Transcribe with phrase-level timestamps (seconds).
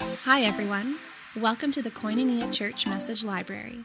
[0.00, 0.96] Hi, everyone.
[1.36, 3.84] Welcome to the Koinonia Church Message Library.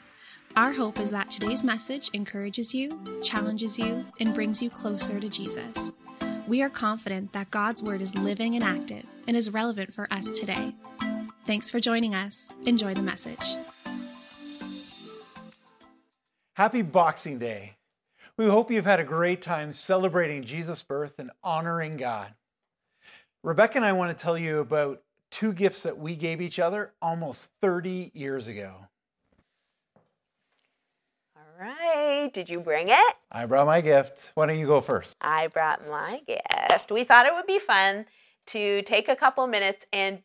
[0.56, 5.30] Our hope is that today's message encourages you, challenges you, and brings you closer to
[5.30, 5.94] Jesus.
[6.48, 10.40] We are confident that God's Word is living and active and is relevant for us
[10.40, 10.74] today.
[11.46, 12.54] Thanks for joining us.
[12.66, 13.58] Enjoy the message.
[16.56, 17.76] Happy Boxing Day.
[18.36, 22.34] We hope you've had a great time celebrating Jesus' birth and honoring God.
[23.44, 26.94] Rebecca and I want to tell you about two gifts that we gave each other
[27.02, 28.88] almost 30 years ago.
[31.36, 32.30] All right.
[32.34, 33.16] Did you bring it?
[33.32, 34.32] I brought my gift.
[34.36, 35.16] Why don't you go first?
[35.22, 36.92] I brought my gift.
[36.92, 38.06] We thought it would be fun
[38.48, 40.24] to take a couple minutes and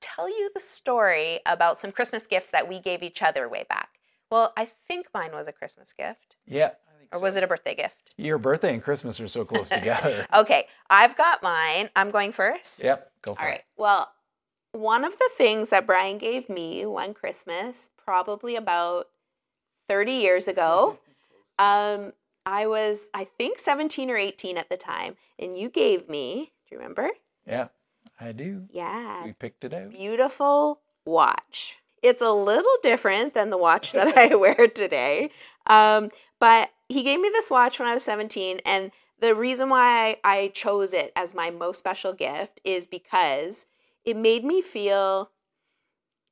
[0.00, 3.88] tell you the story about some Christmas gifts that we gave each other way back.
[4.30, 6.36] Well, I think mine was a Christmas gift.
[6.46, 6.70] Yeah.
[7.12, 8.12] Or was it a birthday gift?
[8.16, 10.26] Your birthday and Christmas are so close together.
[10.34, 11.90] Okay, I've got mine.
[11.94, 12.82] I'm going first.
[12.82, 13.50] Yep, go for All it.
[13.50, 13.62] right.
[13.76, 14.10] Well,
[14.74, 19.06] one of the things that Bryan gave me one Christmas, probably about
[19.88, 20.98] 30 years ago,
[21.58, 22.12] um,
[22.44, 26.74] I was, I think, 17 or 18 at the time, and you gave me, do
[26.74, 27.10] you remember?
[27.46, 27.68] Yeah,
[28.20, 28.64] I do.
[28.70, 29.90] Yeah, We picked it out.
[29.92, 31.78] beautiful watch.
[32.02, 35.30] It's a little different than the watch that I wear today.
[35.66, 38.60] Um, but he gave me this watch when I was 17.
[38.66, 43.64] And the reason why I chose it as my most special gift is because
[44.04, 45.30] it made me feel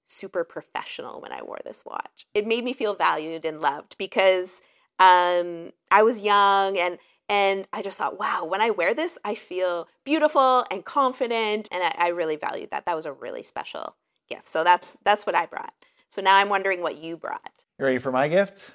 [0.05, 2.27] super professional when I wore this watch.
[2.35, 4.63] It made me feel valued and loved because
[4.99, 9.35] um, I was young and and I just thought, wow, when I wear this, I
[9.35, 12.85] feel beautiful and confident, and I, I really valued that.
[12.85, 13.97] That was a really special
[14.29, 14.49] gift.
[14.49, 15.73] So that's that's what I brought.
[16.09, 17.65] So now I'm wondering what you brought.
[17.79, 18.73] You ready for my gift?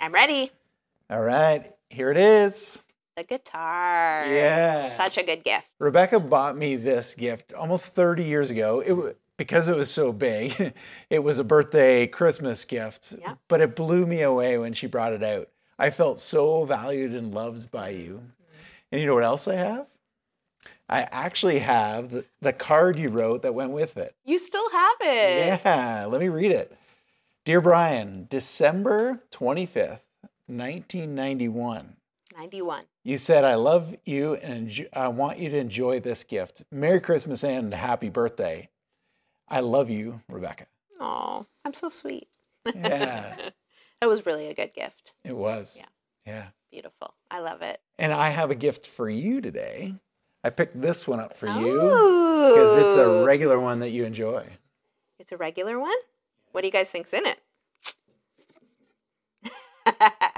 [0.00, 0.50] I'm ready.
[1.08, 2.82] All right, here it is.
[3.16, 4.26] The guitar.
[4.26, 4.88] Yeah.
[4.96, 5.66] Such a good gift.
[5.78, 8.80] Rebecca bought me this gift almost 30 years ago.
[8.80, 10.74] It wa- because it was so big.
[11.10, 13.34] It was a birthday Christmas gift, Yeah.
[13.48, 15.48] but it blew me away when she brought it out.
[15.78, 18.22] I felt so valued and loved by you.
[18.22, 18.62] Mm-hmm.
[18.92, 19.86] And you know what else I have?
[20.88, 24.14] I actually have the, the card you wrote that went with it.
[24.24, 25.60] You still have it.
[25.64, 26.76] Yeah, let me read it.
[27.44, 30.00] Dear Bryan, December 25th,
[30.46, 31.96] 1991.
[32.36, 32.84] 91.
[33.04, 36.62] You said, I love you and I want you to enjoy this gift.
[36.70, 38.68] Merry Christmas and happy birthday.
[39.48, 40.66] I love you, Rebecca.
[41.00, 42.28] Oh, I'm so sweet.
[42.74, 43.50] Yeah,
[44.00, 45.12] That was really a good gift.
[45.24, 45.76] it was.
[45.76, 45.86] Yeah.
[46.26, 46.44] Yeah.
[46.70, 47.14] Beautiful.
[47.30, 47.80] I love it.
[47.98, 49.94] And I have a gift for you today.
[50.42, 54.44] I picked this one up for you because it's a regular one that you enjoy.
[55.18, 55.94] It's a regular one?
[56.50, 57.38] What do you guys think's in it?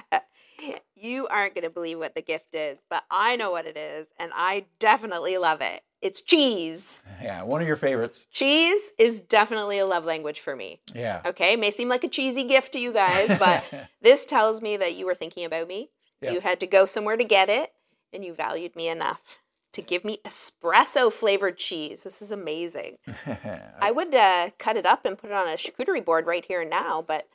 [1.05, 4.09] you aren't going to believe what the gift is, but I know what it is,
[4.19, 5.83] and I definitely love it.
[6.01, 7.01] It's cheese.
[7.23, 8.27] Yeah, one of your favorites.
[8.31, 10.81] Cheese is definitely a love language for me.
[10.95, 11.23] Yeah.
[11.25, 13.65] Okay, may seem like a cheesy gift to you guys, but
[14.03, 15.91] this tells me that you were thinking about me.
[16.21, 16.33] Yeah.
[16.33, 17.73] You had to go somewhere to get it,
[18.13, 19.39] and you valued me enough
[19.75, 22.05] to give me espresso flavored cheese.
[22.05, 22.99] This is amazing.
[23.81, 26.61] I would uh, cut it up and put it on a charcuterie board right here
[26.61, 27.27] and now, but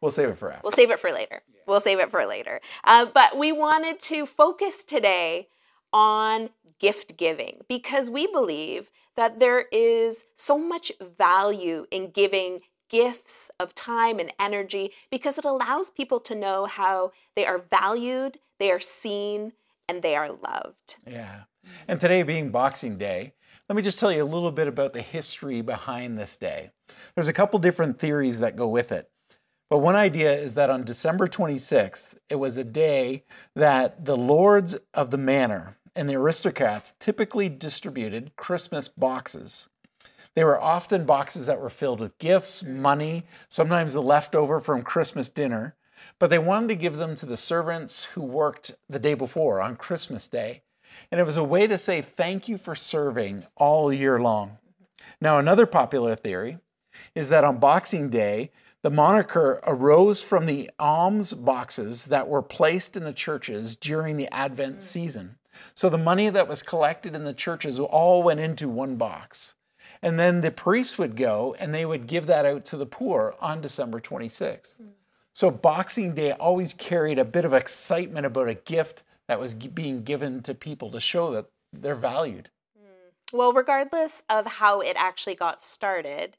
[0.00, 0.62] we'll save it for after.
[0.64, 1.42] we'll save it for later.
[1.66, 2.60] We'll save it for later.
[2.84, 5.48] Uh, but we wanted to focus today
[5.92, 13.50] on gift giving because we believe that there is so much value in giving gifts
[13.58, 18.70] of time and energy because it allows people to know how they are valued, they
[18.70, 19.52] are seen,
[19.88, 20.96] and they are loved.
[21.06, 21.42] Yeah.
[21.88, 23.32] And today being Boxing Day,
[23.68, 26.70] let me just tell you a little bit about the history behind this day.
[27.14, 29.10] There's a couple different theories that go with it.
[29.68, 34.76] But one idea is that on December 26th, it was a day that the lords
[34.94, 39.68] of the manor and the aristocrats typically distributed Christmas boxes.
[40.34, 45.30] They were often boxes that were filled with gifts, money, sometimes the leftover from Christmas
[45.30, 45.74] dinner,
[46.18, 49.76] but they wanted to give them to the servants who worked the day before on
[49.76, 50.62] Christmas Day.
[51.10, 54.58] And it was a way to say thank you for serving all year long.
[55.20, 56.58] Now, another popular theory
[57.14, 58.50] is that on Boxing Day,
[58.86, 64.32] the moniker arose from the alms boxes that were placed in the churches during the
[64.32, 64.80] Advent mm.
[64.80, 65.38] season.
[65.74, 69.56] So the money that was collected in the churches all went into one box.
[70.00, 73.34] And then the priests would go and they would give that out to the poor
[73.40, 74.80] on December 26th.
[74.80, 74.90] Mm.
[75.32, 79.66] So Boxing Day always carried a bit of excitement about a gift that was g-
[79.66, 82.50] being given to people to show that they're valued.
[82.78, 83.36] Mm.
[83.36, 86.36] Well, regardless of how it actually got started,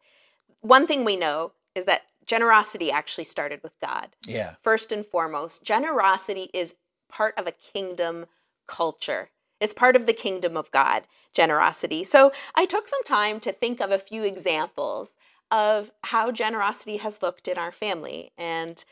[0.62, 4.10] one thing we know is that generosity actually started with God.
[4.26, 4.56] Yeah.
[4.62, 6.76] First and foremost, generosity is
[7.10, 8.26] part of a kingdom
[8.68, 9.30] culture.
[9.60, 11.04] It's part of the kingdom of God,
[11.34, 12.04] generosity.
[12.04, 15.10] So I took some time to think of a few examples
[15.50, 18.32] of how generosity has looked in our family.
[18.38, 18.84] And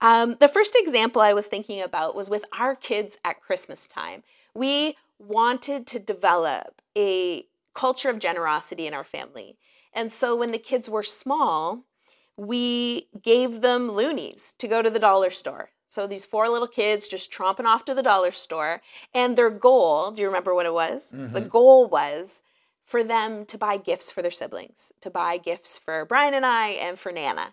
[0.00, 4.24] um, the first example I was thinking about was with our kids at Christmas time.
[4.54, 7.44] We wanted to develop a
[7.74, 9.56] culture of generosity in our family.
[9.92, 11.84] And so when the kids were small,
[12.40, 15.72] we gave them loonies to go to the dollar store.
[15.86, 18.80] So these four little kids just tromping off to the dollar store.
[19.12, 21.12] And their goal, do you remember what it was?
[21.14, 21.34] Mm-hmm.
[21.34, 22.42] The goal was
[22.82, 26.68] for them to buy gifts for their siblings, to buy gifts for Bryan and I
[26.68, 27.52] and for Nana.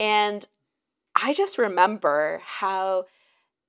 [0.00, 0.46] And
[1.14, 3.04] I just remember how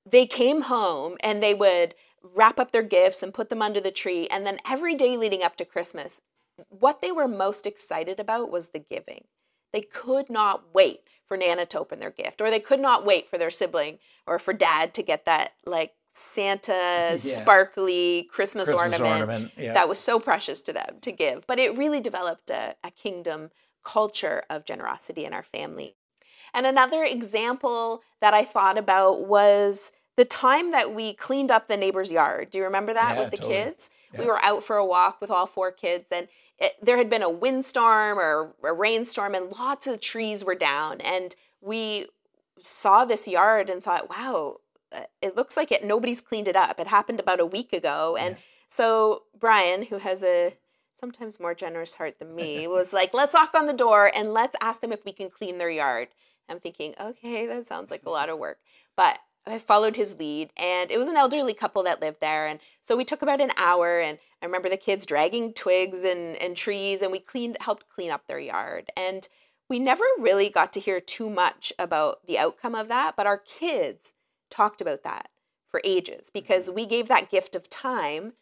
[0.10, 3.92] they came home and they would wrap up their gifts and put them under the
[3.92, 4.28] tree.
[4.32, 6.22] And then every day leading up to Christmas,
[6.70, 9.26] what they were most excited about was the giving.
[9.74, 13.28] They could not wait for Nana to open their gift, or they could not wait
[13.28, 16.72] for their sibling or for dad to get that like Santa
[17.12, 17.18] yeah.
[17.18, 19.52] sparkly Christmas, Christmas ornament, ornament.
[19.58, 19.74] Yeah.
[19.74, 21.46] that was so precious to them to give.
[21.48, 23.50] But it really developed a, a kingdom
[23.84, 25.96] culture of generosity in our family.
[26.54, 31.78] And another example that I thought about was the time that we cleaned up the
[31.78, 32.52] neighbor's yard.
[32.52, 33.56] Do you remember that yeah, with the totally.
[33.56, 33.90] kids?
[34.14, 34.22] Yeah.
[34.22, 36.28] We were out for a walk with all four kids, and
[36.60, 41.02] it, there had been a windstorm or a rainstorm, and lots of trees were down.
[41.02, 42.08] And we
[42.62, 44.58] saw this yard and thought, wow,
[44.92, 46.80] uh, it looks like it nobody's cleaned it up.
[46.80, 48.16] It happened about a week ago.
[48.16, 48.42] And yeah.
[48.68, 50.56] so Bryan, who has a
[50.94, 54.56] sometimes more generous heart than me, was like, let's knock on the door and let's
[54.62, 56.10] ask them if we can clean their yard.
[56.50, 58.60] I'm thinking, okay, that sounds like a lot of work.
[58.96, 62.48] But I followed his lead, and it was an elderly couple that lived there.
[62.48, 66.38] And so we took about an hour, and I remember the kids dragging twigs and,
[66.38, 68.90] and trees, and we cleaned, helped clean up their yard.
[68.96, 69.28] And
[69.70, 73.38] we never really got to hear too much about the outcome of that, but our
[73.38, 74.14] kids
[74.50, 75.30] talked about that
[75.68, 76.76] for ages because mm-hmm.
[76.76, 78.34] we gave that gift of time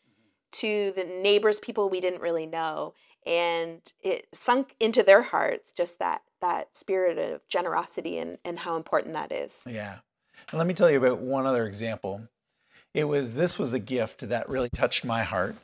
[0.52, 2.94] to the neighbors, people we didn't really know,
[3.26, 8.76] and it sunk into their hearts just that that spirit of generosity and, and how
[8.76, 9.64] important that is.
[9.70, 10.00] Yeah.
[10.50, 12.28] And let me tell you about one other example.
[12.94, 15.56] It was this was a gift that really touched my heart.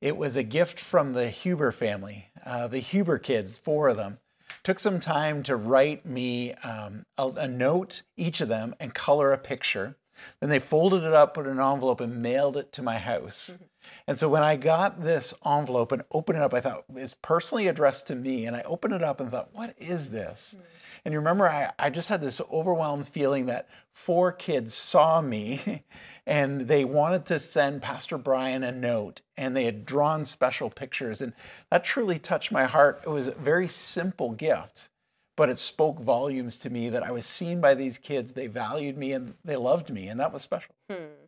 [0.00, 2.30] It was a gift from the Huber family.
[2.44, 4.18] Uh, the Huber kids, four of them,
[4.62, 9.32] took some time to write me um, a, a note, each of them, and color
[9.32, 9.96] a picture.
[10.40, 13.50] Then they folded it up, put an envelope, and mailed it to my house.
[13.52, 13.64] Mm-hmm.
[14.06, 17.66] And so when I got this envelope and opened it up, I thought it's personally
[17.66, 18.46] addressed to me.
[18.46, 20.54] And I opened it up and thought, what is this?
[20.56, 20.66] Mm-hmm.
[21.04, 25.84] And you remember, I, I just had this overwhelmed feeling that four kids saw me
[26.26, 31.20] and they wanted to send Pastor Bryan a note and they had drawn special pictures.
[31.20, 31.34] And
[31.70, 33.02] that truly touched my heart.
[33.04, 34.88] It was a very simple gift,
[35.36, 38.32] but it spoke volumes to me that I was seen by these kids.
[38.32, 40.74] They valued me and they loved me, and that was special.
[40.90, 41.24] Hmm.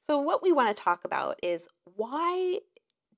[0.00, 2.60] So, what we want to talk about is why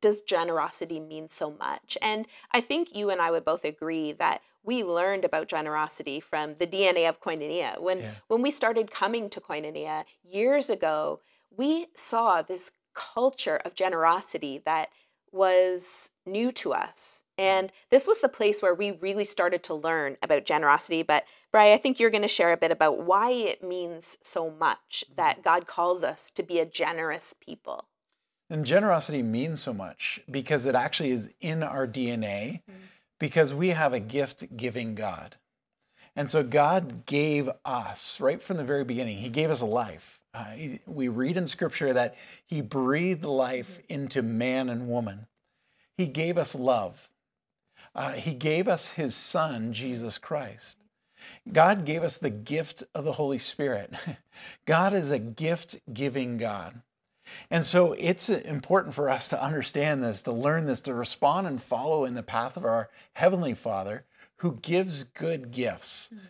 [0.06, 1.98] does generosity mean so much?
[2.00, 6.54] And I think you and I would both agree that we learned about generosity from
[6.54, 7.80] the DNA of Koinonia.
[7.80, 8.10] When yeah.
[8.28, 11.20] when we started coming to Koinonia years ago,
[11.50, 14.90] we saw this culture of generosity that
[15.32, 17.24] was new to us.
[17.36, 21.02] And this was the place where we really started to learn about generosity.
[21.02, 24.50] But, Bry, I think you're going to share a bit about why it means so
[24.50, 25.42] much that mm-hmm.
[25.42, 27.88] God calls us to be a generous people.
[28.48, 32.62] And generosity means so much because it actually is in our DNA.
[32.62, 32.86] Mm-hmm
[33.18, 35.36] because we have a gift giving God.
[36.14, 40.20] And so God gave us, right from the very beginning, He gave us a life.
[40.32, 40.54] Uh,
[40.86, 42.16] we read in Scripture that
[42.46, 45.26] He breathed life into man and woman.
[45.96, 47.10] He gave us love.
[47.94, 50.78] Uh, he gave us His Son, Jesus Christ.
[51.50, 53.94] God gave us the gift of the Holy Spirit.
[54.66, 56.82] God is a gift giving God.
[57.50, 61.62] And so it's important for us to understand this, to learn this, to respond and
[61.62, 64.04] follow in the path of our Heavenly Father
[64.36, 66.10] who gives good gifts.
[66.12, 66.26] Mm-hmm.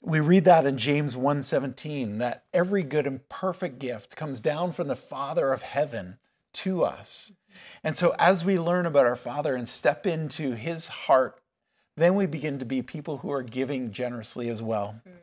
[0.00, 4.88] We read that in James 1:17 that every good and perfect gift comes down from
[4.88, 6.18] the Father of heaven
[6.54, 7.32] to us.
[7.82, 11.40] And so as we learn about our Father and step into his heart,
[11.96, 15.00] then we begin to be people who are giving generously as well.
[15.00, 15.18] Mm-hmm.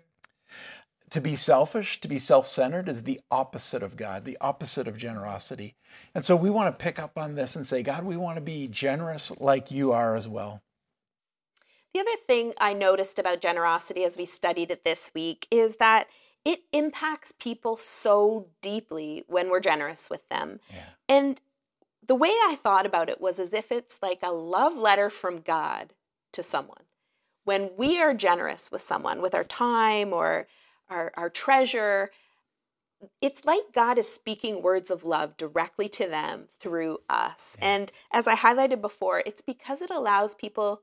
[1.12, 4.98] To be selfish, to be self centered, is the opposite of God, the opposite of
[4.98, 5.76] generosity.
[6.14, 8.42] And so we want to pick up on this and say, God, we want to
[8.42, 10.62] be generous like you are as well.
[11.94, 16.08] The other thing I noticed about generosity as we studied it this week is that
[16.44, 20.60] it impacts people so deeply when we're generous with them.
[20.70, 20.84] Yeah.
[21.08, 21.42] And
[22.06, 25.40] the way I thought about it was as if it's like a love letter from
[25.40, 25.94] God
[26.34, 26.84] to someone.
[27.46, 30.48] When we are generous with someone, with our time or
[30.90, 32.12] our, our treasure,
[33.22, 37.58] it's like God is speaking words of love directly to them through us.
[37.60, 37.68] Yeah.
[37.76, 40.82] And as I highlighted before, it's because it allows people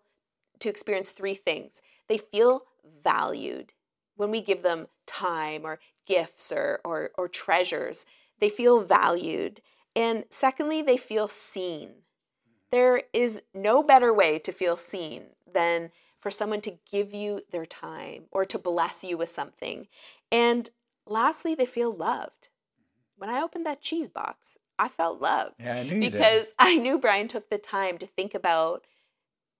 [0.60, 1.82] to experience three things.
[2.08, 2.64] They feel
[3.02, 3.72] valued
[4.16, 8.06] when we give them time or gifts or, or, or treasures,
[8.40, 9.60] they feel valued.
[9.94, 11.90] And secondly, they feel seen.
[12.70, 15.90] There is no better way to feel seen than
[16.22, 19.88] for someone to give you their time or to bless you with something.
[20.30, 20.70] And
[21.04, 22.48] lastly, they feel loved.
[23.16, 27.28] When I opened that cheese box, I felt loved yeah, I because I knew Bryan
[27.28, 28.84] took the time to think about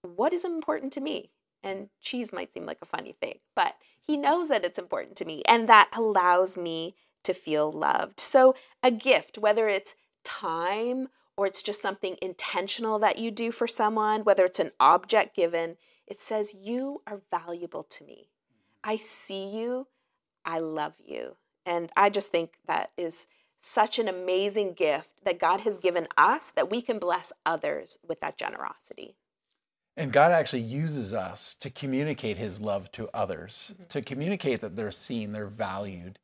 [0.02, 1.30] what is important to me.
[1.64, 5.24] And cheese might seem like a funny thing, but he knows that it's important to
[5.24, 8.18] me, and that allows me to feel loved.
[8.18, 13.68] So, a gift, whether it's time or it's just something intentional that you do for
[13.68, 15.76] someone, whether it's an object given,
[16.12, 18.28] it says, You are valuable to me.
[18.84, 19.86] I see you.
[20.44, 21.36] I love you.
[21.64, 23.26] And I just think that is
[23.58, 28.20] such an amazing gift that God has given us that we can bless others with
[28.20, 29.16] that generosity.
[29.96, 33.84] And God actually uses us to communicate his love to others, mm-hmm.
[33.88, 36.18] to communicate that they're seen, they're valued.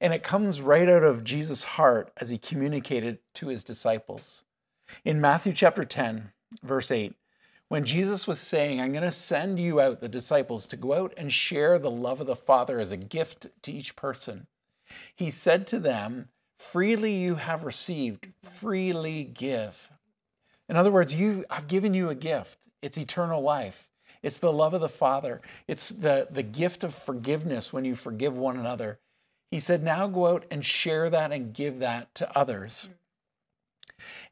[0.00, 4.44] And it comes right out of Jesus' heart as he communicated to his disciples.
[5.04, 6.30] In Matthew chapter 10,
[6.62, 7.16] verse 8,
[7.68, 11.14] when Jesus was saying, I'm going to send you out, the disciples, to go out
[11.16, 14.46] and share the love of the Father as a gift to each person,
[15.14, 16.28] he said to them,
[16.58, 19.90] Freely you have received, freely give.
[20.68, 22.58] In other words, you, I've given you a gift.
[22.80, 23.90] It's eternal life.
[24.22, 25.42] It's the love of the Father.
[25.68, 28.98] It's the, the gift of forgiveness when you forgive one another.
[29.50, 32.88] He said, now go out and share that and give that to others.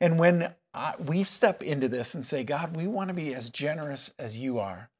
[0.03, 3.51] And when I, we step into this and say, God, we want to be as
[3.51, 4.91] generous as you are,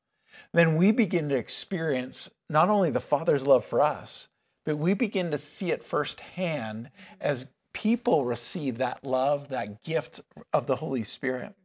[0.53, 4.29] then we begin to experience not only the Father's love for us,
[4.65, 6.89] but we begin to see it firsthand
[7.21, 10.21] as people receive that love, that gift
[10.53, 11.57] of the Holy Spirit.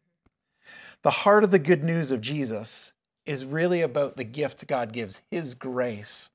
[1.04, 2.94] The heart of the good news of Jesus
[3.28, 6.32] is really about the gift God gives, His grace.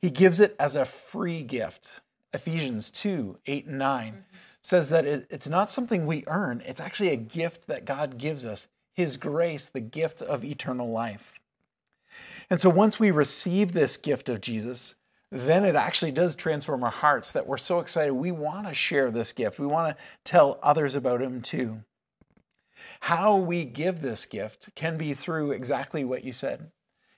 [0.00, 2.00] He gives it as a free gift.
[2.32, 4.20] Ephesians 2 8 and 9 mm-hmm.
[4.62, 8.68] Says that it's not something we earn, it's actually a gift that God gives us,
[8.94, 11.40] His grace, the gift of eternal life.
[12.48, 14.94] And so once we receive this gift of Jesus,
[15.30, 18.12] then it actually does transform our hearts that we're so excited.
[18.12, 19.58] We want to share this gift.
[19.58, 21.82] We want to tell others about Him too.
[23.00, 26.70] How we give this gift can be through exactly what you said,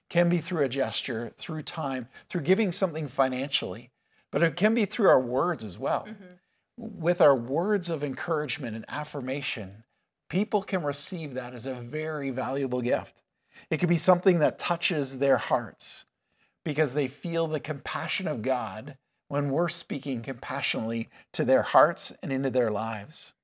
[0.09, 3.91] can be through a gesture, through time, through giving something financially,
[4.31, 6.07] but it can be through our words as well.
[6.09, 6.35] Mm-hmm.
[6.77, 9.85] With our words of encouragement and affirmation,
[10.29, 13.23] people can receive that as a very valuable gift.
[13.71, 16.05] It can be something that touches their hearts
[16.65, 18.97] because they feel the compassion of God
[19.29, 23.35] when we're speaking compassionately to their hearts and into their lives.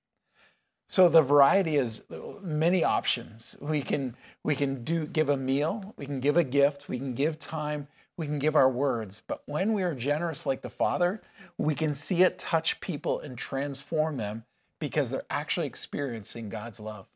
[0.89, 2.03] So the variety is
[2.43, 3.57] many options.
[3.61, 7.15] We can we can do give a meal, we can give a gift, we can
[7.15, 7.87] give time,
[8.21, 9.23] we can give our words.
[9.27, 11.23] But when we are generous like the Father,
[11.57, 14.45] we can see it touch people and transform them
[14.79, 17.07] because they're actually experiencing God's love.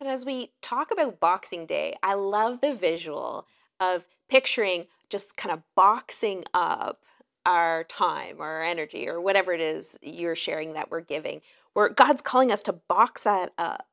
[0.00, 3.46] And as we talk about Boxing Day, I love the visual
[3.78, 7.04] of picturing just kind of boxing up
[7.46, 11.42] our time or our energy or whatever it is you're sharing that we're giving
[11.74, 13.86] where God's calling us to box that up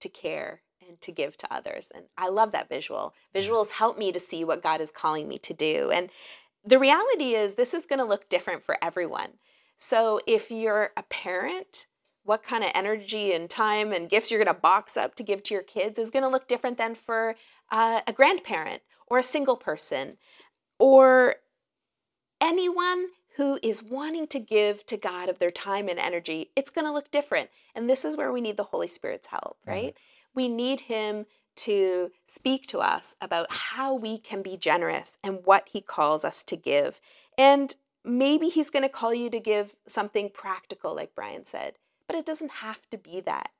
[0.00, 1.90] to care and to give to others.
[1.94, 3.14] And I love that visual.
[3.34, 5.90] Visuals help me to see what God is calling me to do.
[5.90, 6.10] And
[6.64, 9.38] the reality is, this is going to look different for everyone.
[9.78, 11.86] So if you're a parent,
[12.24, 15.42] what kind of energy and time and gifts you're going to box up to give
[15.44, 17.34] to your kids is going to look different than for
[17.70, 20.18] uh, a grandparent or a single person
[20.78, 21.36] or
[22.40, 23.06] anyone
[23.36, 26.92] who is wanting to give to God of their time and energy, it's going to
[26.92, 27.48] look different.
[27.74, 29.94] And this is where we need the Holy Spirit's help, right?
[29.94, 30.09] Mm-hmm.
[30.34, 35.68] We need Him to speak to us about how we can be generous and what
[35.72, 37.00] He calls us to give.
[37.36, 41.74] And maybe He's going to call you to give something practical, like Bryan said,
[42.06, 43.50] but it doesn't have to be that.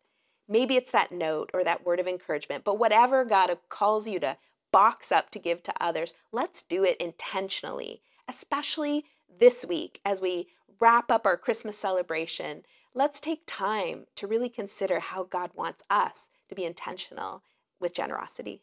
[0.49, 4.37] Maybe it's that note or that word of encouragement, but whatever God calls you to
[4.73, 9.05] box up to give to others, let's do it intentionally, especially
[9.39, 10.49] this week as we
[10.81, 12.63] wrap up our Christmas celebration,
[12.95, 17.43] let's take time to really consider how God wants us to be intentional
[17.81, 18.63] with generosity.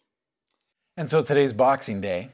[0.95, 2.31] And so today's Boxing Day,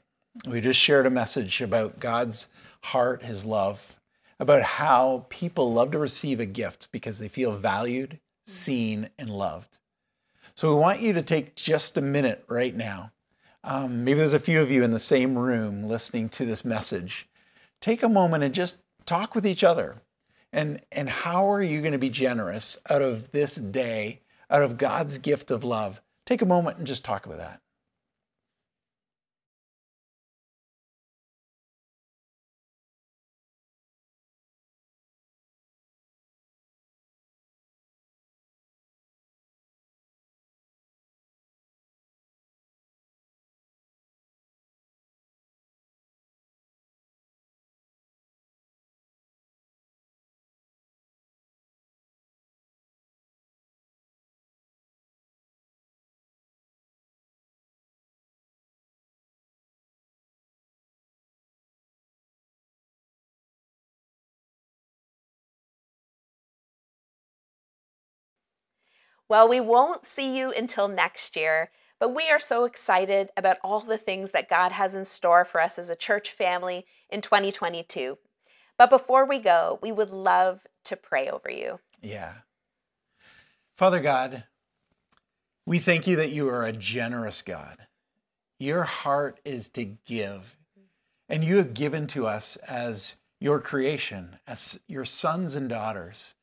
[0.48, 2.48] we just shared a message about God's
[2.86, 4.00] heart, His love,
[4.40, 9.80] about how people love to receive a gift because they feel valued, seen, and loved.
[10.56, 13.12] So we want you to take just a minute right now.
[13.64, 17.28] Um, maybe there's a few of you in the same room listening to this message
[17.80, 19.98] take a moment and just talk with each other.
[20.54, 24.22] And, and how are you going to be generous out of this day,
[24.54, 26.02] out of God's gift of love?
[26.26, 27.60] Take a moment and just talk about that.
[69.34, 73.80] Well, we won't see you until next year, but we are so excited about all
[73.80, 78.20] the things that God has in store for us as a church family in 2022.
[78.78, 81.80] But before we go, we would love to pray over you.
[82.00, 82.34] Yeah.
[83.76, 84.44] Father God,
[85.66, 87.88] we thank you that you are a generous God.
[88.60, 90.58] Your heart is to give,
[91.28, 96.36] and you have given to us as your creation, as your sons and daughters.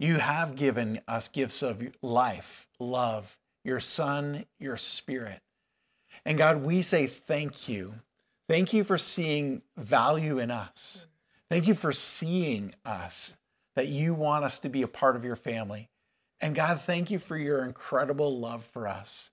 [0.00, 5.42] You have given us gifts of life, love, your Son, your Spirit.
[6.24, 7.96] And God, we say thank you.
[8.48, 11.06] Thank you for seeing value in us.
[11.50, 13.36] Thank you for seeing us,
[13.76, 15.90] that you want us to be a part of your family.
[16.40, 19.30] And God, thank you for your incredible love for us.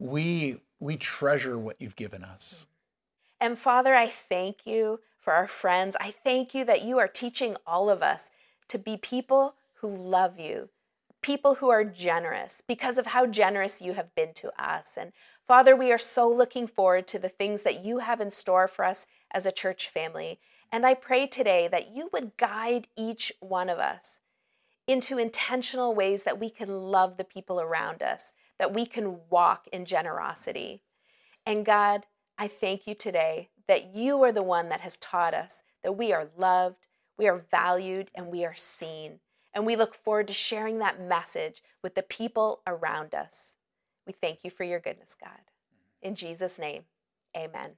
[0.00, 2.66] We, we treasure what you've given us.
[3.40, 5.96] And Father, I thank you for our friends.
[6.00, 8.30] I thank you that you are teaching all of us
[8.66, 10.70] to be people who love you,
[11.22, 14.96] people who are generous because of how generous you have been to us.
[14.98, 15.12] And
[15.46, 18.84] Father, we are so looking forward to the things that you have in store for
[18.84, 20.38] us as a church family.
[20.70, 24.20] And I pray today that you would guide each one of us
[24.86, 29.66] into intentional ways that we can love the people around us, that we can walk
[29.72, 30.82] in generosity.
[31.44, 32.06] And God,
[32.38, 36.12] I thank you today that you are the one that has taught us that we
[36.12, 36.86] are loved,
[37.16, 39.20] we are valued, and we are seen.
[39.58, 43.56] And we look forward to sharing that message with the people around us.
[44.06, 45.40] We thank you for your goodness, God.
[46.00, 46.84] In Jesus' name,
[47.36, 47.72] amen.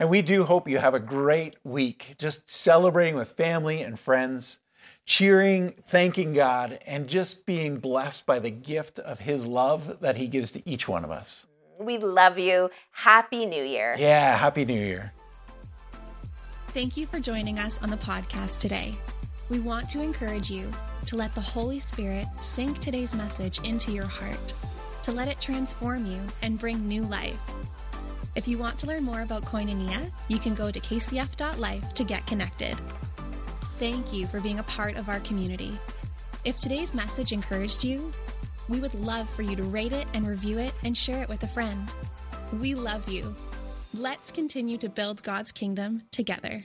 [0.00, 4.58] And we do hope you have a great week, just celebrating with family and friends,
[5.06, 10.26] cheering, thanking God, and just being blessed by the gift of His love that He
[10.26, 11.46] gives to each one of us.
[11.78, 12.70] We love you.
[12.90, 13.94] Happy New Year.
[13.96, 15.12] Yeah, Happy New Year.
[16.70, 18.96] Thank you for joining us on the podcast today.
[19.50, 20.70] We want to encourage you
[21.06, 24.54] to let the Holy Spirit sink today's message into your heart,
[25.02, 27.36] to let it transform you and bring new life.
[28.36, 32.24] If you want to learn more about Koinonia, you can go to kcf.life to get
[32.28, 32.76] connected.
[33.78, 35.76] Thank you for being a part of our community.
[36.44, 38.12] If today's message encouraged you,
[38.68, 41.42] we would love for you to rate it and review it and share it with
[41.42, 41.92] a friend.
[42.60, 43.34] We love you.
[43.94, 46.64] Let's continue to build God's kingdom together.